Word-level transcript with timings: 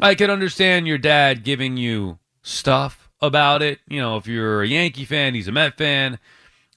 I 0.00 0.14
can 0.14 0.30
understand 0.30 0.86
your 0.86 0.98
dad 0.98 1.44
giving 1.44 1.76
you 1.76 2.18
stuff 2.42 3.10
about 3.20 3.62
it. 3.62 3.80
You 3.88 4.00
know, 4.00 4.16
if 4.16 4.26
you're 4.26 4.62
a 4.62 4.66
Yankee 4.66 5.04
fan, 5.04 5.34
he's 5.34 5.48
a 5.48 5.52
Met 5.52 5.76
fan. 5.76 6.18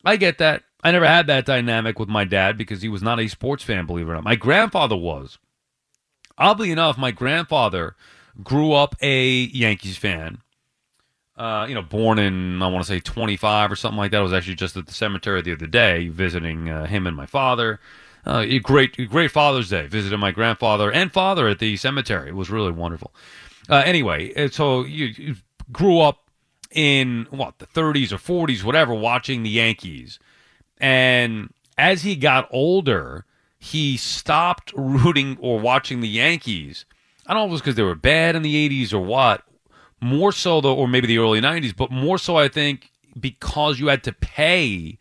I 0.03 0.17
get 0.17 0.37
that. 0.39 0.63
I 0.83 0.91
never 0.91 1.07
had 1.07 1.27
that 1.27 1.45
dynamic 1.45 1.97
with 1.97 2.09
my 2.09 2.25
dad 2.25 2.57
because 2.57 2.81
he 2.81 2.89
was 2.89 3.01
not 3.01 3.19
a 3.19 3.27
sports 3.29 3.63
fan, 3.63 3.85
believe 3.85 4.07
it 4.07 4.11
or 4.11 4.15
not. 4.15 4.23
My 4.23 4.35
grandfather 4.35 4.97
was. 4.97 5.37
Oddly 6.37 6.71
enough, 6.71 6.97
my 6.97 7.11
grandfather 7.11 7.95
grew 8.43 8.73
up 8.73 8.95
a 9.01 9.27
Yankees 9.27 9.97
fan. 9.97 10.39
Uh, 11.37 11.65
you 11.67 11.73
know, 11.73 11.81
born 11.81 12.19
in 12.19 12.61
I 12.61 12.67
want 12.67 12.83
to 12.85 12.87
say 12.87 12.99
25 12.99 13.71
or 13.71 13.75
something 13.75 13.97
like 13.97 14.11
that. 14.11 14.17
I 14.17 14.23
was 14.23 14.33
actually 14.33 14.55
just 14.55 14.75
at 14.75 14.85
the 14.85 14.93
cemetery 14.93 15.41
the 15.41 15.53
other 15.53 15.67
day 15.67 16.09
visiting 16.09 16.69
uh, 16.69 16.85
him 16.85 17.07
and 17.07 17.15
my 17.15 17.25
father. 17.25 17.79
Uh, 18.25 18.45
great, 18.61 19.09
great 19.09 19.31
Father's 19.31 19.69
Day. 19.69 19.87
Visited 19.87 20.17
my 20.17 20.31
grandfather 20.31 20.91
and 20.91 21.11
father 21.11 21.47
at 21.47 21.59
the 21.59 21.75
cemetery. 21.77 22.29
It 22.29 22.35
was 22.35 22.49
really 22.49 22.71
wonderful. 22.71 23.13
Uh, 23.69 23.83
anyway, 23.85 24.49
so 24.49 24.83
you, 24.83 25.05
you 25.17 25.35
grew 25.71 25.99
up 25.99 26.29
in 26.71 27.27
what 27.29 27.59
the 27.59 27.67
30s 27.67 28.11
or 28.11 28.47
40s, 28.47 28.63
whatever, 28.63 28.93
watching 28.93 29.43
the 29.43 29.49
Yankees, 29.49 30.19
and 30.79 31.53
as 31.77 32.03
he 32.03 32.15
got 32.15 32.47
older, 32.51 33.25
he 33.59 33.95
stopped 33.97 34.73
rooting 34.75 35.37
or 35.39 35.59
watching 35.59 36.01
the 36.01 36.09
Yankees. 36.09 36.85
I 37.25 37.33
don't 37.33 37.41
know 37.41 37.45
if 37.45 37.49
it 37.49 37.51
was 37.53 37.61
because 37.61 37.75
they 37.75 37.83
were 37.83 37.95
bad 37.95 38.35
in 38.35 38.41
the 38.41 38.69
80s 38.69 38.93
or 38.93 38.99
what. 38.99 39.43
More 40.01 40.33
so, 40.33 40.59
though, 40.59 40.75
or 40.75 40.87
maybe 40.87 41.07
the 41.07 41.19
early 41.19 41.39
90s, 41.39 41.73
but 41.73 41.89
more 41.89 42.17
so, 42.17 42.35
I 42.35 42.49
think, 42.49 42.91
because 43.17 43.79
you 43.79 43.87
had 43.87 44.03
to 44.03 44.11
pay 44.11 44.97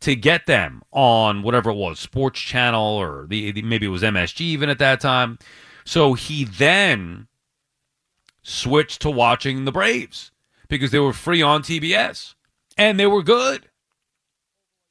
to 0.00 0.14
get 0.14 0.46
them 0.46 0.82
on 0.92 1.42
whatever 1.42 1.70
it 1.70 1.76
was, 1.76 1.98
Sports 1.98 2.40
Channel, 2.40 2.82
or 2.82 3.26
the, 3.28 3.52
the 3.52 3.62
maybe 3.62 3.86
it 3.86 3.90
was 3.90 4.02
MSG 4.02 4.40
even 4.40 4.68
at 4.68 4.78
that 4.78 5.00
time. 5.00 5.38
So 5.84 6.14
he 6.14 6.44
then 6.44 7.28
switched 8.42 9.02
to 9.02 9.10
watching 9.10 9.64
the 9.64 9.72
Braves 9.72 10.30
because 10.68 10.90
they 10.90 10.98
were 10.98 11.12
free 11.12 11.42
on 11.42 11.62
TBS 11.62 12.34
and 12.76 12.98
they 12.98 13.06
were 13.06 13.22
good. 13.22 13.70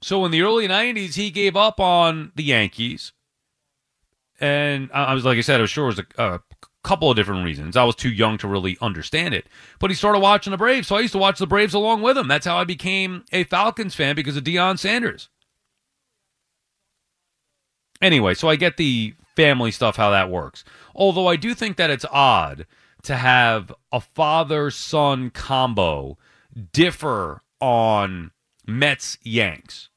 So 0.02 0.26
in 0.26 0.32
the 0.32 0.42
early 0.42 0.68
90s, 0.68 1.16
he 1.16 1.32
gave 1.32 1.56
up 1.56 1.80
on 1.80 2.32
the 2.36 2.44
Yankees. 2.44 3.14
And 4.40 4.90
I 4.94 5.14
was, 5.14 5.24
like 5.24 5.38
I 5.38 5.42
said, 5.42 5.60
I 5.60 5.62
was 5.62 5.70
sure 5.70 5.86
it 5.86 5.96
was 5.96 6.00
a, 6.00 6.24
a 6.24 6.42
couple 6.84 7.10
of 7.10 7.16
different 7.16 7.46
reasons. 7.46 7.78
I 7.78 7.84
was 7.84 7.96
too 7.96 8.12
young 8.12 8.38
to 8.40 8.48
really 8.48 8.78
understand 8.82 9.34
it. 9.34 9.48
But 9.80 9.90
he 9.90 9.96
started 9.96 10.20
watching 10.20 10.52
the 10.52 10.58
Braves, 10.58 10.88
so 10.88 10.96
I 10.96 11.02
used 11.02 11.14
to 11.14 11.20
watch 11.20 11.40
the 11.40 11.48
Braves 11.48 11.74
along 11.74 12.02
with 12.02 12.18
him. 12.18 12.28
That's 12.28 12.46
how 12.46 12.58
I 12.58 12.64
became 12.64 13.24
a 13.32 13.44
Falcons 13.46 13.96
fan 13.96 14.16
because 14.16 14.38
of 14.38 14.44
Deion 14.44 14.78
Sanders. 14.78 15.30
Anyway, 18.02 18.34
so 18.34 18.50
I 18.50 18.56
get 18.56 18.78
the 18.78 19.16
family 19.36 19.72
stuff, 19.72 19.96
how 19.96 20.12
that 20.12 20.30
works. 20.30 20.64
Although 20.94 21.28
I 21.28 21.38
do 21.38 21.54
think 21.54 21.78
that 21.78 21.90
it's 21.90 22.06
odd 22.12 22.68
to 23.04 23.16
have 23.16 23.74
a 23.92 24.02
father 24.02 24.70
son 24.70 25.30
combo 25.30 26.18
differ 26.74 27.42
on 27.62 28.32
Mets 28.68 29.18
Yanks. 29.24 29.90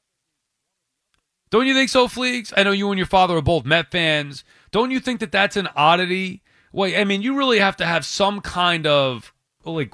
Don't 1.51 1.65
you 1.65 1.73
think 1.73 1.89
so, 1.89 2.07
Fleegs? 2.07 2.53
I 2.55 2.63
know 2.63 2.71
you 2.71 2.89
and 2.89 2.97
your 2.97 3.07
father 3.07 3.37
are 3.37 3.41
both 3.41 3.65
Met 3.65 3.91
fans. 3.91 4.43
Don't 4.71 4.91
you 4.91 4.99
think 4.99 5.19
that 5.19 5.31
that's 5.31 5.57
an 5.57 5.67
oddity? 5.75 6.43
Wait, 6.71 6.95
I 6.97 7.03
mean, 7.03 7.21
you 7.21 7.35
really 7.35 7.59
have 7.59 7.77
to 7.77 7.85
have 7.85 8.05
some 8.05 8.41
kind 8.41 8.85
of, 8.85 9.33
like, 9.65 9.93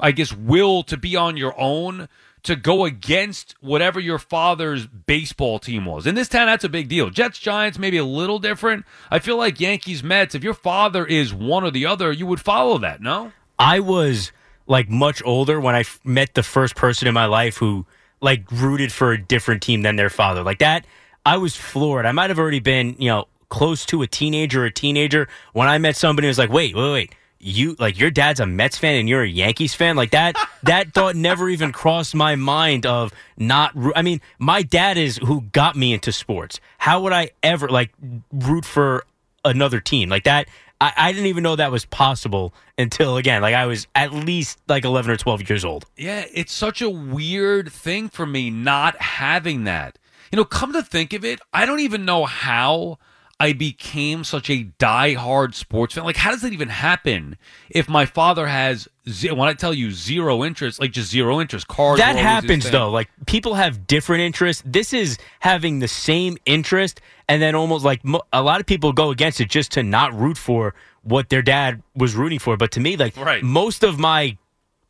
I 0.00 0.10
guess, 0.10 0.32
will 0.32 0.82
to 0.84 0.96
be 0.96 1.14
on 1.14 1.36
your 1.36 1.58
own 1.58 2.08
to 2.42 2.56
go 2.56 2.84
against 2.84 3.54
whatever 3.60 4.00
your 4.00 4.18
father's 4.18 4.86
baseball 4.86 5.58
team 5.58 5.84
was. 5.84 6.06
In 6.06 6.14
this 6.14 6.28
town, 6.28 6.46
that's 6.46 6.64
a 6.64 6.68
big 6.68 6.88
deal. 6.88 7.10
Jets, 7.10 7.38
Giants, 7.38 7.78
maybe 7.78 7.98
a 7.98 8.04
little 8.04 8.38
different. 8.38 8.84
I 9.10 9.18
feel 9.18 9.36
like 9.36 9.60
Yankees, 9.60 10.02
Mets, 10.02 10.34
if 10.34 10.42
your 10.42 10.54
father 10.54 11.04
is 11.04 11.34
one 11.34 11.64
or 11.64 11.70
the 11.70 11.86
other, 11.86 12.10
you 12.10 12.26
would 12.26 12.40
follow 12.40 12.78
that, 12.78 13.00
no? 13.00 13.32
I 13.58 13.80
was 13.80 14.32
like 14.66 14.88
much 14.88 15.22
older 15.24 15.60
when 15.60 15.74
I 15.74 15.84
met 16.04 16.34
the 16.34 16.42
first 16.42 16.76
person 16.76 17.08
in 17.08 17.14
my 17.14 17.26
life 17.26 17.56
who 17.56 17.86
like 18.20 18.50
rooted 18.50 18.92
for 18.92 19.12
a 19.12 19.18
different 19.18 19.62
team 19.62 19.82
than 19.82 19.96
their 19.96 20.10
father. 20.10 20.42
Like 20.42 20.58
that, 20.58 20.86
I 21.24 21.36
was 21.36 21.56
floored. 21.56 22.06
I 22.06 22.12
might 22.12 22.30
have 22.30 22.38
already 22.38 22.60
been, 22.60 22.96
you 22.98 23.08
know, 23.08 23.26
close 23.48 23.86
to 23.86 24.02
a 24.02 24.06
teenager 24.06 24.62
or 24.62 24.66
a 24.66 24.70
teenager 24.70 25.28
when 25.52 25.68
I 25.68 25.78
met 25.78 25.96
somebody 25.96 26.26
who 26.26 26.30
was 26.30 26.38
like, 26.38 26.50
wait, 26.50 26.74
wait, 26.74 26.92
wait. 26.92 27.14
You 27.40 27.76
like 27.78 27.96
your 27.98 28.10
dad's 28.10 28.40
a 28.40 28.46
Mets 28.46 28.76
fan 28.78 28.96
and 28.96 29.08
you're 29.08 29.22
a 29.22 29.28
Yankees 29.28 29.72
fan 29.72 29.94
like 29.94 30.10
that. 30.10 30.36
that 30.64 30.92
thought 30.92 31.14
never 31.14 31.48
even 31.48 31.70
crossed 31.70 32.14
my 32.14 32.34
mind 32.34 32.84
of 32.84 33.12
not. 33.36 33.74
I 33.94 34.02
mean, 34.02 34.20
my 34.40 34.62
dad 34.62 34.98
is 34.98 35.18
who 35.18 35.42
got 35.52 35.76
me 35.76 35.92
into 35.92 36.10
sports. 36.10 36.58
How 36.78 37.00
would 37.02 37.12
I 37.12 37.30
ever 37.44 37.68
like 37.68 37.92
root 38.32 38.64
for 38.64 39.04
another 39.44 39.78
team 39.78 40.08
like 40.08 40.24
that? 40.24 40.48
I, 40.80 40.92
I 40.96 41.12
didn't 41.12 41.26
even 41.26 41.42
know 41.42 41.56
that 41.56 41.72
was 41.72 41.84
possible 41.84 42.54
until 42.76 43.16
again, 43.16 43.42
like 43.42 43.54
I 43.54 43.66
was 43.66 43.86
at 43.94 44.12
least 44.12 44.58
like 44.68 44.84
eleven 44.84 45.10
or 45.10 45.16
twelve 45.16 45.48
years 45.48 45.64
old. 45.64 45.86
Yeah, 45.96 46.24
it's 46.32 46.52
such 46.52 46.80
a 46.82 46.90
weird 46.90 47.72
thing 47.72 48.08
for 48.08 48.26
me 48.26 48.50
not 48.50 49.00
having 49.00 49.64
that. 49.64 49.98
You 50.30 50.36
know, 50.36 50.44
come 50.44 50.72
to 50.74 50.82
think 50.82 51.12
of 51.12 51.24
it, 51.24 51.40
I 51.52 51.66
don't 51.66 51.80
even 51.80 52.04
know 52.04 52.26
how 52.26 52.98
I 53.40 53.52
became 53.52 54.24
such 54.24 54.50
a 54.50 54.64
die-hard 54.78 55.54
sports 55.54 55.94
fan. 55.94 56.02
Like, 56.02 56.16
how 56.16 56.32
does 56.32 56.42
that 56.42 56.52
even 56.52 56.68
happen 56.68 57.36
if 57.70 57.88
my 57.88 58.04
father 58.04 58.48
has, 58.48 58.88
ze- 59.08 59.30
when 59.30 59.48
I 59.48 59.52
tell 59.54 59.72
you 59.72 59.92
zero 59.92 60.42
interest, 60.44 60.80
like 60.80 60.90
just 60.90 61.08
zero 61.10 61.40
interest, 61.40 61.68
cars. 61.68 61.98
That 61.98 62.14
were 62.16 62.20
always 62.20 62.24
his 62.24 62.32
happens 62.64 62.70
though. 62.70 62.90
Like 62.90 63.08
people 63.26 63.54
have 63.54 63.86
different 63.86 64.22
interests. 64.22 64.62
This 64.66 64.92
is 64.92 65.18
having 65.38 65.78
the 65.78 65.86
same 65.86 66.36
interest, 66.46 67.00
and 67.28 67.40
then 67.40 67.54
almost 67.54 67.84
like 67.84 68.04
mo- 68.04 68.22
a 68.32 68.42
lot 68.42 68.58
of 68.58 68.66
people 68.66 68.92
go 68.92 69.10
against 69.10 69.40
it 69.40 69.48
just 69.48 69.70
to 69.72 69.84
not 69.84 70.12
root 70.18 70.36
for 70.36 70.74
what 71.02 71.28
their 71.28 71.42
dad 71.42 71.80
was 71.94 72.16
rooting 72.16 72.40
for. 72.40 72.56
But 72.56 72.72
to 72.72 72.80
me, 72.80 72.96
like 72.96 73.16
Right. 73.16 73.42
most 73.44 73.84
of 73.84 74.00
my 74.00 74.36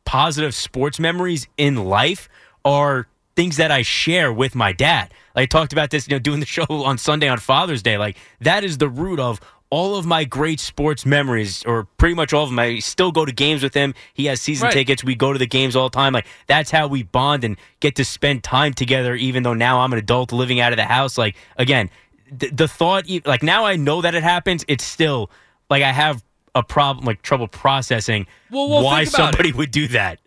positive 0.05 0.55
sports 0.55 0.99
memories 0.99 1.47
in 1.57 1.75
life 1.75 2.27
are 2.65 3.07
things 3.39 3.55
that 3.55 3.71
I 3.71 3.83
share 3.83 4.33
with 4.33 4.53
my 4.53 4.73
dad. 4.73 5.13
Like 5.33 5.43
I 5.43 5.45
talked 5.45 5.71
about 5.71 5.91
this, 5.91 6.09
you 6.09 6.15
know, 6.15 6.19
doing 6.29 6.41
the 6.41 6.45
show 6.45 6.65
on 6.69 6.97
Sunday 6.97 7.29
on 7.29 7.37
Father's 7.37 7.81
Day. 7.81 7.97
Like 7.97 8.17
that 8.41 8.65
is 8.65 8.77
the 8.79 8.89
root 8.89 9.17
of 9.17 9.39
all 9.69 9.95
of 9.95 10.05
my 10.05 10.25
great 10.25 10.59
sports 10.59 11.05
memories, 11.05 11.63
or 11.63 11.85
pretty 11.97 12.15
much 12.15 12.33
all 12.33 12.43
of 12.43 12.49
them. 12.49 12.59
I 12.59 12.79
still 12.79 13.13
go 13.13 13.23
to 13.23 13.31
games 13.31 13.63
with 13.63 13.73
him. 13.73 13.93
He 14.13 14.25
has 14.25 14.41
season 14.41 14.65
Right. 14.65 14.73
tickets. 14.73 15.05
We 15.05 15.15
go 15.15 15.31
to 15.31 15.39
the 15.39 15.47
games 15.47 15.77
all 15.77 15.87
the 15.89 15.95
time. 15.95 16.11
Like 16.11 16.25
that's 16.47 16.69
how 16.69 16.87
we 16.87 17.03
bond 17.03 17.45
and 17.45 17.55
get 17.79 17.95
to 17.95 18.03
spend 18.03 18.43
time 18.43 18.73
together. 18.73 19.15
Even 19.15 19.43
though 19.43 19.53
now 19.53 19.79
I'm 19.79 19.93
an 19.93 19.99
adult 19.99 20.33
living 20.33 20.59
out 20.59 20.73
of 20.73 20.77
the 20.77 20.85
house. 20.85 21.17
Like 21.17 21.37
again, 21.55 21.89
the, 22.29 22.49
the 22.49 22.67
thought, 22.67 23.05
like 23.25 23.41
now 23.41 23.63
I 23.63 23.77
know 23.77 24.01
that 24.01 24.15
it 24.15 24.23
happens. 24.23 24.65
It's 24.67 24.83
still 24.83 25.31
like 25.69 25.81
I 25.83 25.93
have 25.93 26.25
a 26.55 26.63
problem, 26.63 27.05
like 27.05 27.21
trouble 27.21 27.47
processing 27.47 28.27
Well, 28.51 28.67
well, 28.67 28.83
why 28.83 29.05
somebody 29.05 29.49
it. 29.49 29.55
would 29.55 29.71
do 29.71 29.87
that. 29.89 30.19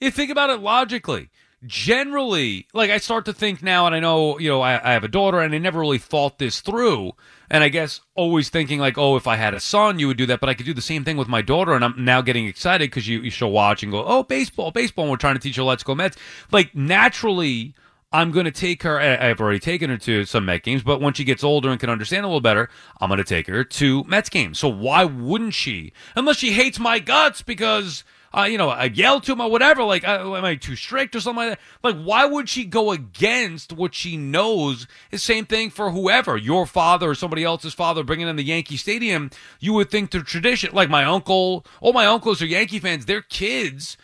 You 0.00 0.12
think 0.12 0.30
about 0.30 0.50
it 0.50 0.60
logically. 0.60 1.30
Generally, 1.64 2.66
like 2.72 2.90
I 2.90 2.98
start 2.98 3.24
to 3.26 3.32
think 3.32 3.62
now, 3.62 3.86
and 3.86 3.94
I 3.94 4.00
know, 4.00 4.36
you 4.38 4.48
know, 4.48 4.62
I, 4.62 4.90
I 4.90 4.92
have 4.94 5.04
a 5.04 5.08
daughter, 5.08 5.40
and 5.40 5.54
I 5.54 5.58
never 5.58 5.78
really 5.78 5.98
thought 5.98 6.38
this 6.38 6.60
through. 6.60 7.12
And 7.48 7.62
I 7.62 7.68
guess 7.68 8.00
always 8.16 8.48
thinking 8.48 8.80
like, 8.80 8.98
oh, 8.98 9.14
if 9.14 9.26
I 9.28 9.36
had 9.36 9.54
a 9.54 9.60
son, 9.60 9.98
you 9.98 10.08
would 10.08 10.16
do 10.16 10.26
that. 10.26 10.40
But 10.40 10.48
I 10.48 10.54
could 10.54 10.66
do 10.66 10.74
the 10.74 10.82
same 10.82 11.04
thing 11.04 11.16
with 11.16 11.28
my 11.28 11.40
daughter, 11.40 11.72
and 11.74 11.84
I'm 11.84 12.04
now 12.04 12.20
getting 12.20 12.48
excited 12.48 12.90
because 12.90 13.06
you, 13.06 13.20
you 13.20 13.30
she'll 13.30 13.52
watch 13.52 13.82
and 13.84 13.92
go, 13.92 14.04
oh, 14.04 14.24
baseball, 14.24 14.72
baseball. 14.72 15.04
And 15.04 15.10
we're 15.12 15.18
trying 15.18 15.36
to 15.36 15.40
teach 15.40 15.54
her 15.56 15.62
Let's 15.62 15.84
Go 15.84 15.94
Mets. 15.94 16.16
Like 16.50 16.74
naturally, 16.74 17.74
I'm 18.12 18.32
going 18.32 18.46
to 18.46 18.50
take 18.50 18.82
her. 18.82 18.98
I've 18.98 19.40
already 19.40 19.60
taken 19.60 19.88
her 19.90 19.98
to 19.98 20.24
some 20.24 20.46
Met 20.46 20.64
games, 20.64 20.82
but 20.82 21.00
when 21.00 21.14
she 21.14 21.22
gets 21.22 21.44
older 21.44 21.70
and 21.70 21.78
can 21.78 21.90
understand 21.90 22.24
a 22.24 22.28
little 22.28 22.40
better, 22.40 22.70
I'm 23.00 23.08
going 23.08 23.18
to 23.18 23.24
take 23.24 23.46
her 23.46 23.62
to 23.62 24.02
Mets 24.04 24.30
games. 24.30 24.58
So 24.58 24.68
why 24.68 25.04
wouldn't 25.04 25.54
she? 25.54 25.92
Unless 26.16 26.38
she 26.38 26.52
hates 26.52 26.80
my 26.80 26.98
guts 26.98 27.40
because. 27.40 28.02
Uh, 28.34 28.44
you 28.44 28.56
know, 28.58 28.70
I 28.70 28.84
yell 28.84 29.20
to 29.20 29.32
him 29.32 29.40
or 29.40 29.50
whatever. 29.50 29.82
Like, 29.82 30.06
uh, 30.06 30.34
am 30.34 30.44
I 30.44 30.54
too 30.54 30.76
strict 30.76 31.14
or 31.14 31.20
something 31.20 31.48
like 31.48 31.58
that? 31.58 31.60
Like, 31.82 32.02
why 32.02 32.24
would 32.24 32.48
she 32.48 32.64
go 32.64 32.90
against 32.90 33.72
what 33.72 33.94
she 33.94 34.16
knows? 34.16 34.86
The 35.10 35.18
same 35.18 35.44
thing 35.44 35.70
for 35.70 35.90
whoever, 35.90 36.36
your 36.36 36.66
father 36.66 37.10
or 37.10 37.14
somebody 37.14 37.44
else's 37.44 37.74
father, 37.74 38.02
bringing 38.02 38.28
in 38.28 38.36
the 38.36 38.44
Yankee 38.44 38.76
Stadium. 38.76 39.30
You 39.60 39.74
would 39.74 39.90
think 39.90 40.10
the 40.10 40.22
tradition, 40.22 40.70
like 40.72 40.88
my 40.88 41.04
uncle, 41.04 41.66
all 41.80 41.92
my 41.92 42.06
uncles 42.06 42.40
are 42.40 42.46
Yankee 42.46 42.78
fans. 42.78 43.06
Their 43.06 43.22
kids 43.22 43.96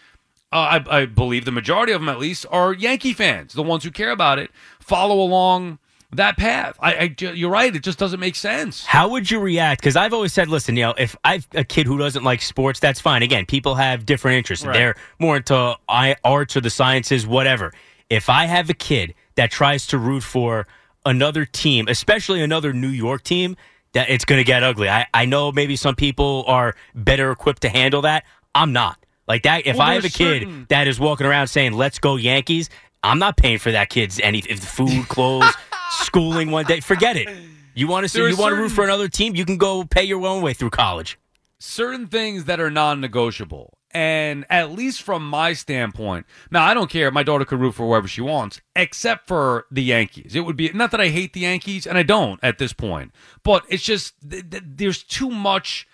uh, 0.50 0.80
I, 0.88 1.00
I 1.00 1.06
believe 1.06 1.44
the 1.44 1.52
majority 1.52 1.92
of 1.92 2.00
them 2.00 2.08
at 2.08 2.18
least 2.18 2.46
are 2.50 2.72
Yankee 2.72 3.12
fans, 3.12 3.52
the 3.52 3.62
ones 3.62 3.84
who 3.84 3.90
care 3.90 4.10
about 4.10 4.38
it, 4.38 4.50
follow 4.80 5.20
along 5.20 5.78
that 6.12 6.36
path. 6.36 6.76
I, 6.80 6.94
I 6.94 7.14
you're 7.20 7.50
right. 7.50 7.74
It 7.74 7.82
just 7.82 7.98
doesn't 7.98 8.20
make 8.20 8.34
sense. 8.34 8.84
How 8.84 9.08
would 9.10 9.30
you 9.30 9.40
react? 9.40 9.80
Because 9.80 9.96
I've 9.96 10.12
always 10.14 10.32
said, 10.32 10.48
listen, 10.48 10.76
you 10.76 10.84
know, 10.84 10.94
if 10.96 11.16
I've 11.24 11.46
a 11.54 11.64
kid 11.64 11.86
who 11.86 11.98
doesn't 11.98 12.24
like 12.24 12.40
sports, 12.42 12.80
that's 12.80 13.00
fine. 13.00 13.22
Again, 13.22 13.44
people 13.46 13.74
have 13.74 14.06
different 14.06 14.36
interests. 14.38 14.64
Right. 14.64 14.72
They're 14.74 14.94
more 15.18 15.36
into 15.36 15.76
I, 15.88 16.16
arts 16.24 16.56
or 16.56 16.60
the 16.60 16.70
sciences, 16.70 17.26
whatever. 17.26 17.72
If 18.08 18.30
I 18.30 18.46
have 18.46 18.70
a 18.70 18.74
kid 18.74 19.14
that 19.34 19.50
tries 19.50 19.86
to 19.88 19.98
root 19.98 20.22
for 20.22 20.66
another 21.04 21.44
team, 21.44 21.88
especially 21.88 22.42
another 22.42 22.72
New 22.72 22.88
York 22.88 23.22
team, 23.22 23.56
that 23.92 24.08
it's 24.10 24.24
going 24.24 24.38
to 24.38 24.44
get 24.44 24.62
ugly. 24.62 24.88
I, 24.88 25.06
I 25.12 25.24
know 25.26 25.52
maybe 25.52 25.76
some 25.76 25.94
people 25.94 26.44
are 26.46 26.74
better 26.94 27.30
equipped 27.30 27.62
to 27.62 27.68
handle 27.68 28.02
that. 28.02 28.24
I'm 28.54 28.72
not. 28.72 28.98
Like 29.26 29.42
that, 29.42 29.66
if 29.66 29.76
Well, 29.76 29.86
I 29.86 29.94
have 29.94 30.04
a 30.04 30.08
kid 30.08 30.42
certain- 30.42 30.66
that 30.70 30.88
is 30.88 30.98
walking 30.98 31.26
around 31.26 31.48
saying, 31.48 31.72
let's 31.74 31.98
go 31.98 32.16
Yankees, 32.16 32.70
I'm 33.02 33.18
not 33.18 33.36
paying 33.36 33.58
for 33.58 33.70
that 33.72 33.90
kid's 33.90 34.18
any 34.20 34.38
if 34.40 34.60
the 34.60 34.66
food, 34.66 35.06
clothes, 35.08 35.52
schooling 35.90 36.50
one 36.50 36.64
day. 36.66 36.80
Forget 36.80 37.16
it. 37.16 37.28
You 37.74 37.86
want 37.86 38.04
to 38.04 38.08
see, 38.08 38.18
you 38.18 38.36
want 38.36 38.54
to 38.54 38.60
root 38.60 38.70
for 38.70 38.82
another 38.84 39.08
team, 39.08 39.36
you 39.36 39.44
can 39.44 39.56
go 39.56 39.84
pay 39.84 40.02
your 40.02 40.24
own 40.26 40.42
way 40.42 40.52
through 40.52 40.70
college. 40.70 41.18
certain 41.60 42.06
things 42.06 42.44
that 42.44 42.60
are 42.60 42.70
non-negotiable. 42.70 43.74
And 43.90 44.44
at 44.50 44.70
least 44.72 45.00
from 45.02 45.26
my 45.28 45.54
standpoint, 45.54 46.26
now 46.50 46.62
I 46.62 46.74
don't 46.74 46.90
care. 46.90 47.10
My 47.10 47.22
daughter 47.22 47.44
could 47.46 47.58
root 47.58 47.72
for 47.74 47.86
whoever 47.86 48.06
she 48.06 48.20
wants, 48.20 48.60
except 48.76 49.26
for 49.26 49.64
the 49.70 49.82
Yankees. 49.82 50.34
It 50.36 50.40
would 50.40 50.56
be 50.56 50.70
not 50.74 50.90
that 50.90 51.00
I 51.00 51.08
hate 51.08 51.32
the 51.32 51.40
Yankees, 51.40 51.86
and 51.86 51.96
I 51.96 52.02
don't 52.02 52.38
at 52.42 52.58
this 52.58 52.72
point, 52.74 53.12
but 53.44 53.64
it's 53.70 53.82
just 53.82 54.12
th- 54.28 54.50
th- 54.50 54.62
there's 54.66 55.02
too 55.02 55.30
much 55.30 55.88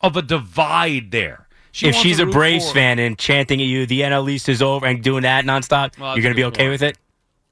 of 0.00 0.16
a 0.16 0.22
divide 0.22 1.10
there. 1.10 1.48
She 1.72 1.88
if 1.88 1.96
she's 1.96 2.20
a 2.20 2.26
Braves 2.26 2.68
for- 2.68 2.74
fan 2.74 3.00
and 3.00 3.18
chanting 3.18 3.60
at 3.60 3.66
you, 3.66 3.84
the 3.84 4.02
NL 4.02 4.30
East 4.30 4.48
is 4.48 4.62
over, 4.62 4.86
and 4.86 5.02
doing 5.02 5.22
that 5.24 5.44
nonstop, 5.44 5.98
Well, 5.98 6.14
you're 6.16 6.22
going 6.22 6.34
to 6.34 6.36
be 6.40 6.44
okay 6.44 6.62
point. 6.68 6.70
with 6.70 6.82
it? 6.82 6.98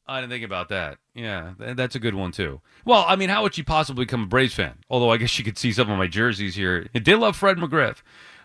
I 0.07 0.21
didn't 0.21 0.33
think 0.33 0.45
about 0.45 0.69
that. 0.71 0.99
Yeah, 1.15 1.53
th- 1.59 1.77
that's 1.77 1.95
a 1.95 1.99
good 2.01 2.15
one 2.15 2.33
too. 2.33 2.61
Well, 2.85 3.05
I 3.07 3.17
mean, 3.17 3.29
how 3.29 3.43
would 3.43 3.55
she 3.55 3.63
possibly 3.63 4.05
become 4.05 4.25
a 4.25 4.27
Braves 4.27 4.55
fan? 4.55 4.75
Although 4.91 5.11
I 5.11 5.17
guess 5.17 5.31
she 5.31 5.43
could 5.43 5.57
see 5.59 5.73
some 5.73 5.91
of 5.91 5.97
my 5.99 6.07
jerseys 6.09 6.55
here. 6.57 6.89
It 6.93 7.05
did 7.05 7.19
love 7.19 7.37
Fred 7.37 7.57
McGriff, 7.59 7.99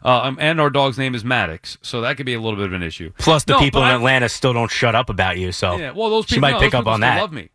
uh, 0.06 0.22
um, 0.24 0.38
and 0.40 0.62
our 0.62 0.70
dog's 0.70 0.98
name 0.98 1.16
is 1.16 1.26
Maddox, 1.26 1.78
so 1.82 2.02
that 2.02 2.16
could 2.18 2.26
be 2.28 2.36
a 2.36 2.40
little 2.40 2.58
bit 2.58 2.68
of 2.68 2.74
an 2.74 2.84
issue. 2.84 3.12
Plus, 3.18 3.44
the 3.44 3.54
No, 3.54 3.60
people 3.60 3.82
in 3.82 3.88
I- 3.88 3.96
Atlanta 3.96 4.30
still 4.30 4.54
don't 4.54 4.70
shut 4.72 4.94
up 4.96 5.10
about 5.10 5.38
you, 5.40 5.52
so 5.52 5.78
Yeah, 5.78 5.92
well, 5.92 6.10
those 6.10 6.26
people 6.26 6.36
she 6.36 6.40
might 6.40 6.52
no, 6.52 6.60
pick 6.60 6.76
up 6.76 6.86
on 6.88 7.00
that. 7.02 7.20
Love 7.20 7.32
me. 7.34 7.50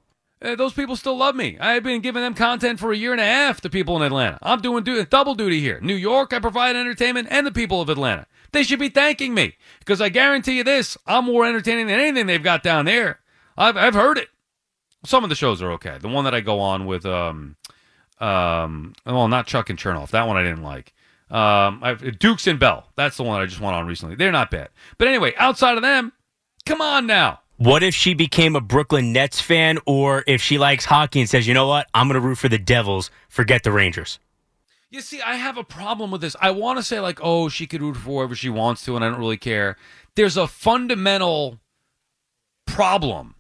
Uh, 0.45 0.57
those 0.57 0.73
people 0.73 0.97
still 0.97 1.17
love 1.17 1.37
me. 1.37 1.57
I've 1.61 1.85
been 1.85 2.01
giving 2.01 2.21
them 2.23 2.35
content 2.35 2.81
for 2.81 2.91
a 2.93 2.97
year 2.97 3.13
and 3.13 3.21
a 3.21 3.25
half. 3.25 3.61
The 3.61 3.71
people 3.71 3.95
in 3.97 4.03
Atlanta. 4.03 4.39
I'm 4.43 4.61
doing 4.61 4.83
du- 4.83 5.05
double 5.05 5.37
duty 5.37 5.61
here. 5.61 5.79
New 5.81 5.95
York, 5.95 6.33
I 6.33 6.41
provide 6.41 6.75
entertainment, 6.75 7.29
and 7.31 7.47
the 7.47 7.53
people 7.53 7.81
of 7.81 7.89
Atlanta. 7.89 8.27
They 8.51 8.65
should 8.65 8.81
be 8.81 8.89
thanking 8.89 9.35
me 9.35 9.55
because 9.79 10.01
I 10.01 10.09
guarantee 10.09 10.57
you 10.57 10.65
this: 10.65 10.99
I'm 11.07 11.27
more 11.27 11.47
entertaining 11.47 11.87
than 11.87 12.01
anything 12.01 12.27
they've 12.27 12.43
got 12.43 12.65
down 12.65 12.87
there. 12.87 13.21
I've 13.62 13.76
I've 13.76 13.94
heard 13.94 14.19
it. 14.19 14.29
Some 15.05 15.25
of 15.25 15.31
the 15.31 15.37
shows 15.37 15.62
are 15.62 15.73
okay. 15.73 15.99
The 16.00 16.09
one 16.09 16.25
that 16.25 16.35
I 16.35 16.41
go 16.41 16.61
on 16.61 16.87
with, 16.87 17.05
um, 17.05 17.56
um, 18.20 18.94
well, 19.05 19.26
not 19.29 19.47
Chuck 19.47 19.69
and 19.69 19.79
Chernoff. 19.79 20.11
That 20.11 20.29
one 20.29 20.37
I 20.37 20.43
didn't 20.43 20.62
like. 20.62 20.94
Um, 21.29 21.81
I've, 21.82 22.19
Dukes 22.19 22.47
and 22.47 22.61
Bell. 22.61 22.88
That's 22.94 23.17
the 23.17 23.25
one 23.25 23.41
I 23.41 23.47
just 23.47 23.61
went 23.61 23.75
on 23.75 23.87
recently. 23.87 24.14
They're 24.14 24.31
not 24.31 24.50
bad. 24.50 24.69
But 24.99 25.09
anyway, 25.09 25.32
outside 25.38 25.76
of 25.76 25.82
them, 25.82 26.12
come 26.67 26.81
on 26.81 27.06
now. 27.06 27.41
What 27.56 27.82
if 27.82 27.94
she 27.94 28.14
became 28.14 28.55
a 28.55 28.61
Brooklyn 28.61 29.12
Nets 29.12 29.41
fan, 29.41 29.79
or 29.87 30.25
if 30.26 30.43
she 30.43 30.58
likes 30.58 30.85
hockey 30.85 31.20
and 31.20 31.29
says, 31.29 31.47
you 31.47 31.55
know 31.55 31.67
what, 31.67 31.87
I'm 31.94 32.08
going 32.08 32.20
to 32.20 32.26
root 32.26 32.38
for 32.38 32.49
the 32.49 32.58
Devils, 32.58 33.11
forget 33.29 33.62
the 33.62 33.73
Rangers? 33.73 34.19
You 34.91 35.00
see, 35.00 35.23
I 35.23 35.37
have 35.37 35.56
a 35.56 35.65
problem 35.65 36.11
with 36.11 36.20
this. 36.20 36.37
I 36.41 36.50
want 36.50 36.79
to 36.79 36.82
say, 36.82 37.00
like, 37.00 37.20
oh, 37.23 37.49
she 37.49 37.67
could 37.67 37.81
root 37.81 37.97
for 37.97 38.20
whoever 38.20 38.35
she 38.35 38.50
wants 38.50 38.85
to, 38.85 38.94
and 38.97 39.05
I 39.05 39.08
don't 39.08 39.19
really 39.19 39.37
care. 39.37 39.76
There's 40.17 40.37
a 40.37 40.47
fundamental 40.47 41.61
problem. 42.67 43.37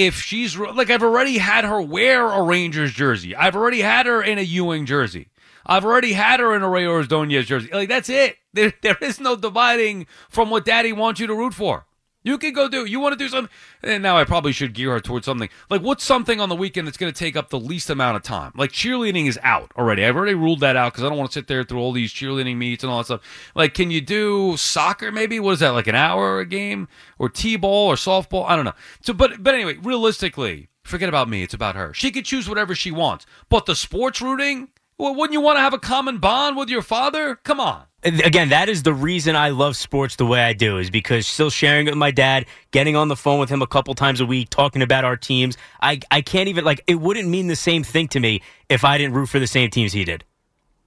If 0.00 0.14
she's 0.22 0.56
like, 0.56 0.88
I've 0.88 1.02
already 1.02 1.36
had 1.36 1.66
her 1.66 1.78
wear 1.82 2.26
a 2.26 2.42
Rangers 2.42 2.92
jersey, 2.92 3.36
I've 3.36 3.54
already 3.54 3.82
had 3.82 4.06
her 4.06 4.22
in 4.22 4.38
a 4.38 4.42
Ewing 4.42 4.86
jersey, 4.86 5.28
I've 5.66 5.84
already 5.84 6.14
had 6.14 6.40
her 6.40 6.54
in 6.54 6.62
a 6.62 6.70
Rey 6.70 6.86
Ordonez 6.86 7.44
jersey. 7.44 7.68
Like, 7.70 7.90
that's 7.90 8.08
it. 8.08 8.38
There, 8.54 8.72
there 8.80 8.96
is 9.02 9.20
no 9.20 9.36
dividing 9.36 10.06
from 10.30 10.48
what 10.48 10.64
daddy 10.64 10.94
wants 10.94 11.20
you 11.20 11.26
to 11.26 11.34
root 11.34 11.52
for. 11.52 11.84
You 12.22 12.36
can 12.36 12.52
go 12.52 12.68
do. 12.68 12.84
You 12.84 13.00
want 13.00 13.14
to 13.14 13.18
do 13.18 13.28
something, 13.28 13.50
and 13.82 14.02
now 14.02 14.18
I 14.18 14.24
probably 14.24 14.52
should 14.52 14.74
gear 14.74 14.90
her 14.92 15.00
towards 15.00 15.24
something. 15.24 15.48
Like, 15.70 15.80
what's 15.80 16.04
something 16.04 16.38
on 16.38 16.50
the 16.50 16.56
weekend 16.56 16.86
that's 16.86 16.98
going 16.98 17.10
to 17.10 17.18
take 17.18 17.34
up 17.34 17.48
the 17.48 17.58
least 17.58 17.88
amount 17.88 18.16
of 18.16 18.22
time? 18.22 18.52
Like 18.54 18.72
cheerleading 18.72 19.26
is 19.26 19.38
out 19.42 19.72
already. 19.76 20.04
I've 20.04 20.16
already 20.16 20.34
ruled 20.34 20.60
that 20.60 20.76
out 20.76 20.92
because 20.92 21.04
I 21.04 21.08
don't 21.08 21.16
want 21.16 21.30
to 21.30 21.38
sit 21.38 21.46
there 21.46 21.64
through 21.64 21.78
all 21.78 21.92
these 21.92 22.12
cheerleading 22.12 22.56
meets 22.56 22.84
and 22.84 22.90
all 22.92 22.98
that 22.98 23.06
stuff. 23.06 23.50
Like, 23.54 23.72
can 23.72 23.90
you 23.90 24.02
do 24.02 24.56
soccer? 24.58 25.10
Maybe 25.10 25.40
what 25.40 25.52
is 25.52 25.60
that? 25.60 25.70
Like 25.70 25.86
an 25.86 25.94
hour 25.94 26.40
a 26.40 26.46
game, 26.46 26.88
or 27.18 27.30
t-ball 27.30 27.88
or 27.88 27.94
softball? 27.94 28.46
I 28.46 28.54
don't 28.54 28.66
know. 28.66 28.74
So, 29.02 29.14
but 29.14 29.42
but 29.42 29.54
anyway, 29.54 29.76
realistically, 29.76 30.68
forget 30.82 31.08
about 31.08 31.28
me. 31.28 31.42
It's 31.42 31.54
about 31.54 31.74
her. 31.74 31.94
She 31.94 32.10
could 32.10 32.26
choose 32.26 32.48
whatever 32.48 32.74
she 32.74 32.90
wants. 32.90 33.24
But 33.48 33.64
the 33.64 33.74
sports 33.74 34.20
rooting, 34.20 34.68
well, 35.00 35.14
wouldn't 35.14 35.32
you 35.32 35.40
want 35.40 35.56
to 35.56 35.60
have 35.60 35.72
a 35.72 35.78
common 35.78 36.18
bond 36.18 36.56
with 36.56 36.68
your 36.68 36.82
father? 36.82 37.36
Come 37.36 37.58
on. 37.58 37.84
Again, 38.02 38.50
that 38.50 38.68
is 38.68 38.82
the 38.82 38.94
reason 38.94 39.34
I 39.34 39.50
love 39.50 39.76
sports 39.76 40.16
the 40.16 40.26
way 40.26 40.42
I 40.42 40.52
do, 40.52 40.78
is 40.78 40.90
because 40.90 41.26
still 41.26 41.50
sharing 41.50 41.86
it 41.86 41.90
with 41.90 41.98
my 41.98 42.10
dad, 42.10 42.46
getting 42.70 42.96
on 42.96 43.08
the 43.08 43.16
phone 43.16 43.40
with 43.40 43.50
him 43.50 43.62
a 43.62 43.66
couple 43.66 43.94
times 43.94 44.20
a 44.20 44.26
week, 44.26 44.50
talking 44.50 44.80
about 44.80 45.04
our 45.04 45.16
teams. 45.16 45.56
I, 45.82 46.00
I 46.10 46.20
can't 46.20 46.48
even, 46.48 46.64
like, 46.64 46.82
it 46.86 46.96
wouldn't 46.96 47.28
mean 47.28 47.46
the 47.46 47.56
same 47.56 47.82
thing 47.82 48.08
to 48.08 48.20
me 48.20 48.42
if 48.68 48.84
I 48.84 48.98
didn't 48.98 49.14
root 49.14 49.26
for 49.26 49.38
the 49.38 49.46
same 49.46 49.70
teams 49.70 49.92
he 49.92 50.04
did. 50.04 50.24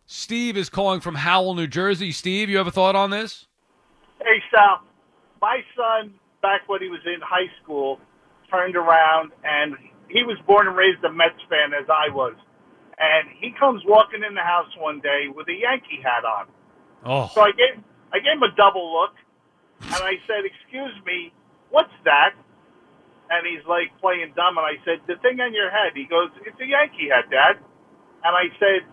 Steve 0.05 0.57
is 0.57 0.69
calling 0.69 1.01
from 1.01 1.15
Howell, 1.15 1.55
New 1.55 1.67
Jersey. 1.67 2.11
Steve, 2.11 2.49
you 2.49 2.57
have 2.57 2.67
a 2.67 2.71
thought 2.71 2.95
on 2.95 3.09
this? 3.09 3.47
Hey, 4.19 4.41
Sal. 4.51 4.81
My 5.41 5.61
son, 5.75 6.13
back 6.41 6.67
when 6.67 6.81
he 6.81 6.87
was 6.87 7.01
in 7.05 7.19
high 7.21 7.51
school, 7.61 7.99
turned 8.49 8.75
around 8.75 9.31
and 9.43 9.75
he 10.07 10.23
was 10.23 10.37
born 10.45 10.67
and 10.67 10.75
raised 10.75 11.03
a 11.03 11.11
Mets 11.11 11.41
fan 11.49 11.73
as 11.73 11.87
I 11.89 12.13
was. 12.13 12.33
And 12.97 13.29
he 13.39 13.51
comes 13.51 13.81
walking 13.85 14.23
in 14.23 14.33
the 14.35 14.41
house 14.45 14.69
one 14.77 14.99
day 14.99 15.25
with 15.33 15.47
a 15.47 15.53
Yankee 15.53 16.01
hat 16.03 16.25
on. 16.25 16.45
Oh, 17.05 17.29
So 17.33 17.41
I 17.41 17.51
gave 17.51 17.83
I 18.13 18.19
gave 18.19 18.37
him 18.37 18.43
a 18.43 18.53
double 18.55 18.93
look, 18.93 19.15
and 19.81 20.03
I 20.03 20.21
said, 20.27 20.45
"Excuse 20.45 20.93
me, 21.05 21.33
what's 21.69 21.93
that?" 22.05 22.33
And 23.29 23.47
he's 23.47 23.65
like 23.65 23.89
playing 23.99 24.33
dumb, 24.35 24.57
and 24.57 24.65
I 24.65 24.77
said, 24.85 25.01
"The 25.07 25.15
thing 25.17 25.41
on 25.41 25.53
your 25.53 25.71
head." 25.71 25.93
He 25.95 26.05
goes, 26.05 26.29
"It's 26.45 26.59
a 26.61 26.65
Yankee 26.65 27.09
hat, 27.09 27.29
Dad." 27.29 27.57
And 28.23 28.35
I 28.35 28.53
said, 28.59 28.85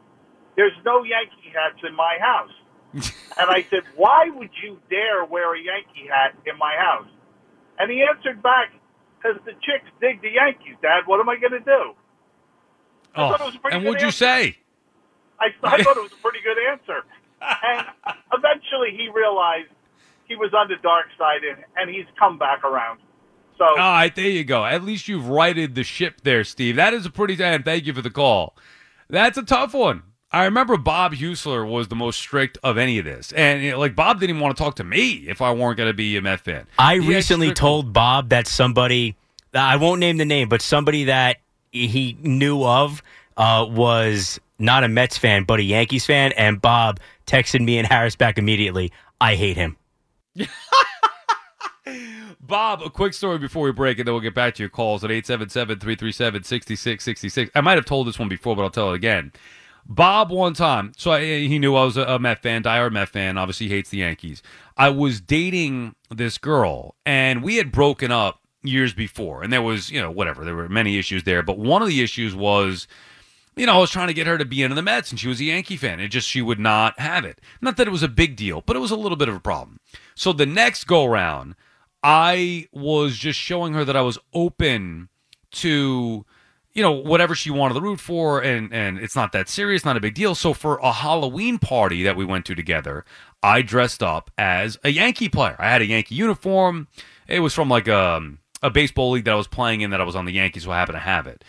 "There's 0.57 0.77
no 0.85 1.05
Yankee 1.05 1.53
hats 1.55 1.79
in 1.87 1.95
my 1.95 2.17
house." 2.19 2.57
and 3.39 3.51
I 3.51 3.63
said, 3.71 3.85
"Why 3.95 4.31
would 4.31 4.51
you 4.63 4.81
dare 4.89 5.25
wear 5.25 5.55
a 5.55 5.61
Yankee 5.61 6.09
hat 6.09 6.35
in 6.47 6.57
my 6.59 6.75
house?" 6.77 7.09
And 7.79 7.91
he 7.91 8.03
answered 8.03 8.43
back, 8.43 8.73
"Because 9.21 9.41
the 9.45 9.53
chicks 9.53 9.91
dig 10.01 10.23
the 10.23 10.31
Yankees, 10.33 10.77
Dad. 10.83 11.07
What 11.07 11.21
am 11.21 11.29
I 11.29 11.37
going 11.37 11.53
to 11.53 11.61
do?" 11.61 11.95
I 13.15 13.31
thought 13.31 13.41
oh. 13.41 13.45
it 13.45 13.47
was 13.47 13.55
a 13.55 13.59
oh. 13.65 13.71
and 13.71 13.85
what'd 13.85 14.01
you 14.01 14.07
answer. 14.07 14.19
say? 14.25 14.59
I, 15.41 15.47
I 15.63 15.83
thought 15.83 15.97
it 15.97 16.03
was 16.03 16.13
a 16.13 16.23
pretty 16.23 16.41
good 16.45 16.59
answer. 16.71 17.05
And 17.43 17.87
eventually 18.35 18.91
he 18.95 19.09
realized 19.09 19.71
he 20.29 20.37
was 20.37 20.53
on 20.53 20.69
the 20.69 20.77
dark 20.83 21.07
side 21.17 21.41
and, 21.43 21.65
and 21.75 21.89
he's 21.89 22.05
come 22.19 22.37
back 22.37 22.65
around. 22.65 23.01
So 23.57 23.65
All 23.65 23.77
right, 23.77 24.15
there 24.15 24.29
you 24.29 24.45
go. 24.45 24.67
At 24.67 24.85
least 24.85 25.09
you've 25.09 25.27
righted 25.27 25.75
the 25.75 25.83
ship 25.83 26.21
there, 26.23 26.45
Steve. 26.45 26.77
That 26.77 26.93
is 26.93 27.07
a 27.07 27.11
pretty 27.11 27.37
damn 27.37 27.63
thank 27.63 27.87
you 27.87 27.95
for 27.95 28.03
the 28.03 28.11
call. 28.11 28.57
That's 29.09 29.39
a 29.39 29.43
tough 29.43 29.73
one. 29.73 30.03
I 30.33 30.45
remember 30.45 30.77
Bob 30.77 31.15
Heussler 31.15 31.69
was 31.69 31.89
the 31.89 31.97
most 31.97 32.19
strict 32.19 32.57
of 32.63 32.79
any 32.79 32.99
of 32.99 33.05
this, 33.05 33.33
and 33.33 33.63
you 33.63 33.73
know, 33.73 33.79
like 33.81 33.97
Bob 33.97 34.21
didn't 34.21 34.31
even 34.31 34.41
want 34.43 34.57
to 34.57 34.63
talk 34.63 34.77
to 34.77 34.85
me 34.85 35.25
if 35.27 35.43
I 35.43 35.51
weren't 35.53 35.77
going 35.77 35.89
to 35.89 35.95
be 35.95 36.17
a 36.17 36.23
Met 36.23 36.41
fan. 36.41 36.67
I 36.79 36.99
He 36.99 37.09
recently 37.09 37.49
strict- 37.49 37.59
told 37.59 37.93
Bob 37.93 38.29
that 38.29 38.47
somebody, 38.47 39.17
I 39.53 39.77
won't 39.77 39.99
name 39.99 40.19
the 40.19 40.25
name, 40.25 40.49
but 40.49 40.63
somebody 40.63 41.05
that 41.05 41.39
he 41.73 42.17
knew 42.21 42.65
of 42.65 43.03
uh, 43.37 43.67
was 43.69 44.41
not 44.59 44.85
a 44.85 44.89
Mets 44.89 45.19
fan, 45.19 45.45
but 45.45 45.61
a 45.61 45.63
Yankees 45.63 46.07
fan. 46.07 46.33
And 46.33 46.61
Bob 46.61 46.99
texted 47.27 47.65
me 47.65 47.79
and 47.79 47.87
Harris 47.87 48.17
back 48.17 48.39
immediately. 48.39 48.93
I 49.21 49.35
hate 49.35 49.57
him. 49.57 49.77
Bob, 52.41 52.83
a 52.83 52.91
quick 52.91 53.15
story 53.15 53.39
before 53.39 53.63
we 53.65 53.73
break, 53.73 53.99
and 53.99 54.09
then 54.09 54.13
we'll 54.13 54.21
get 54.21 54.35
back 54.35 54.55
to 54.57 54.63
your 54.63 54.71
calls 54.71 55.05
at 55.05 55.11
877-337-6666. 55.11 57.51
I 57.55 57.61
might 57.61 57.79
have 57.79 57.85
told 57.85 58.09
this 58.09 58.19
one 58.19 58.29
before, 58.29 58.57
but 58.57 58.63
I'll 58.63 58.71
tell 58.71 58.91
it 58.93 58.97
again. 58.97 59.31
Bob, 59.87 60.31
one 60.31 60.55
time, 60.55 60.93
so 60.97 61.13
I, 61.13 61.23
he 61.23 61.59
knew 61.59 61.77
I 61.77 61.85
was 61.85 61.97
a, 61.97 62.03
a 62.03 62.19
Met 62.19 62.43
fan, 62.43 62.63
diehard 62.63 62.93
Met 62.93 63.09
fan. 63.09 63.39
Obviously, 63.39 63.69
hates 63.69 63.89
the 63.91 63.99
Yankees. 63.99 64.43
I 64.77 64.91
was 64.91 65.21
dating 65.21 65.95
this 66.11 66.39
girl, 66.39 66.97
and 67.07 67.43
we 67.43 67.57
had 67.57 67.73
broken 67.73 68.13
up 68.13 68.40
years 68.63 68.93
before, 68.93 69.43
and 69.43 69.53
there 69.53 69.63
was, 69.63 69.91
you 69.91 70.01
know, 70.01 70.11
whatever. 70.11 70.45
There 70.45 70.57
were 70.57 70.69
many 70.69 70.99
issues 70.99 71.25
there, 71.25 71.43
but 71.43 71.59
one 71.59 71.83
of 71.83 71.89
the 71.89 72.03
issues 72.03 72.35
was, 72.35 72.87
you 73.57 73.67
know, 73.67 73.77
I 73.77 73.79
was 73.79 73.91
trying 73.91 74.09
to 74.09 74.15
get 74.15 74.27
her 74.27 74.39
to 74.39 74.45
be 74.45 74.63
into 74.63 74.75
the 74.75 74.83
Mets, 74.83 75.11
and 75.11 75.19
she 75.19 75.29
was 75.29 75.41
a 75.41 75.45
Yankee 75.45 75.77
fan. 75.77 76.01
It 76.01 76.09
just 76.09 76.29
she 76.29 76.43
would 76.43 76.61
not 76.61 76.99
have 76.99 77.25
it. 77.25 77.41
Not 77.61 77.77
that 77.77 77.87
it 77.87 77.91
was 77.91 78.03
a 78.03 78.09
big 78.09 78.37
deal, 78.37 78.63
but 78.65 78.77
it 78.77 78.81
was 78.81 78.91
a 78.91 78.97
little 78.97 79.17
bit 79.17 79.29
of 79.29 79.35
a 79.35 79.41
problem. 79.41 79.81
So 80.15 80.33
the 80.33 80.47
next 80.47 80.85
go 80.85 81.07
round, 81.07 81.55
I 82.03 82.69
was 82.73 83.17
just 83.17 83.39
showing 83.39 83.75
her 83.75 83.85
that 83.85 83.97
I 83.97 84.03
was 84.03 84.19
open 84.33 85.09
to 85.53 86.25
you 86.73 86.83
know 86.83 86.93
whatever 86.93 87.35
she 87.35 87.51
wanted 87.51 87.75
to 87.75 87.81
root 87.81 87.99
for 87.99 88.41
and 88.41 88.73
and 88.73 88.99
it's 88.99 89.17
not 89.17 89.33
that 89.33 89.49
serious 89.49 89.85
not 89.85 89.97
a 89.97 90.01
big 90.01 90.15
deal 90.15 90.37
so 90.37 90.55
for 90.55 90.77
a 90.79 90.93
halloween 90.93 91.59
party 91.59 92.05
that 92.05 92.17
we 92.17 92.25
went 92.25 92.47
to 92.47 92.55
together 92.55 93.05
i 93.43 93.61
dressed 93.61 94.05
up 94.05 94.31
as 94.39 94.79
a 94.85 94.91
yankee 94.91 95.29
player 95.29 95.57
i 95.59 95.69
had 95.69 95.83
a 95.83 95.87
yankee 95.87 96.15
uniform 96.15 96.87
it 97.27 97.41
was 97.41 97.55
from 97.55 97.69
like 97.69 97.89
a, 97.89 98.21
a 98.63 98.71
baseball 98.71 99.11
league 99.11 99.25
that 99.25 99.33
i 99.33 99.37
was 99.37 99.49
playing 99.49 99.81
in 99.81 99.91
that 99.91 100.01
i 100.01 100.05
was 100.05 100.17
on 100.17 100.25
the 100.25 100.33
yankees 100.33 100.65
so 100.65 100.71
i 100.71 100.77
happened 100.77 100.97
to 100.97 101.01
have 101.01 101.27
it 101.27 101.45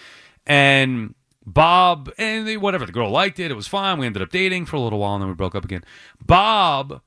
And 0.46 1.16
Bob 1.46 2.12
and 2.18 2.48
they, 2.48 2.58
whatever 2.58 2.86
the 2.86 2.92
girl 2.92 3.10
liked 3.10 3.40
it. 3.40 3.52
It 3.52 3.56
was 3.56 3.68
fine. 3.68 3.98
We 3.98 4.06
ended 4.06 4.22
up 4.22 4.30
dating 4.30 4.68
for 4.68 4.76
a 4.76 4.80
little 4.80 5.00
while 5.00 5.16
and 5.16 5.22
then 5.22 5.30
we 5.30 5.36
broke 5.36 5.56
up 5.56 5.66
again. 5.66 5.84
Bob 6.24 7.02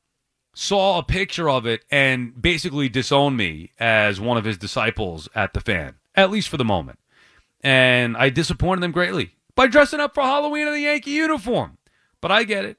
saw 0.54 0.99
a 0.99 1.02
picture 1.02 1.49
of 1.49 1.66
it 1.66 1.84
and 1.90 2.40
basically 2.40 2.88
disowned 2.88 3.37
me 3.37 3.73
as 3.78 4.20
one 4.20 4.37
of 4.37 4.44
his 4.44 4.58
disciples 4.58 5.28
at 5.34 5.52
the 5.52 5.61
fan, 5.61 5.94
at 6.14 6.30
least 6.30 6.49
for 6.49 6.56
the 6.56 6.64
moment. 6.64 6.99
And 7.62 8.16
I 8.16 8.28
disappointed 8.28 8.82
them 8.82 8.92
greatly 8.92 9.37
by 9.54 9.66
dressing 9.68 10.00
up 10.00 10.14
for 10.14 10.23
Halloween 10.23 10.66
in 10.66 10.75
the 10.75 10.80
Yankee 10.80 11.12
uniform. 11.12 11.78
But 12.20 12.30
I 12.30 12.44
get 12.44 12.64
it. 12.64 12.78